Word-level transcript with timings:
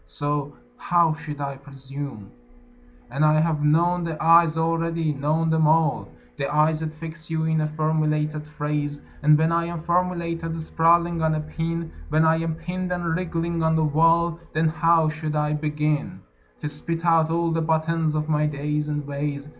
So 0.07 0.55
how 0.77 1.13
should 1.13 1.39
I 1.41 1.57
presume? 1.57 2.31
And 3.11 3.23
I 3.25 3.39
have 3.39 3.63
known 3.63 4.03
the 4.03 4.21
eyes 4.21 4.57
already, 4.57 5.13
known 5.13 5.49
them 5.51 5.67
all 5.67 6.07
The 6.37 6.47
eyes 6.51 6.79
that 6.79 6.91
fix 6.95 7.29
you 7.29 7.45
in 7.45 7.61
a 7.61 7.67
formulated 7.67 8.47
phrase, 8.47 9.01
And 9.21 9.37
when 9.37 9.51
I 9.51 9.65
am 9.65 9.83
formulated, 9.83 10.59
sprawling 10.59 11.21
on 11.21 11.35
a 11.35 11.39
pin, 11.39 11.91
When 12.09 12.25
I 12.25 12.37
am 12.37 12.55
pinned 12.55 12.91
and 12.91 13.15
wriggling 13.15 13.61
on 13.61 13.75
the 13.75 13.83
wall, 13.83 14.39
Then 14.53 14.69
how 14.69 15.07
should 15.07 15.35
I 15.35 15.53
begin 15.53 16.21
To 16.61 16.67
spit 16.67 17.05
out 17.05 17.29
all 17.29 17.51
the 17.51 17.61
butt 17.61 17.87
ends 17.87 18.15
of 18.15 18.27
my 18.27 18.47
days 18.47 18.87
and 18.87 19.05
ways? 19.05 19.49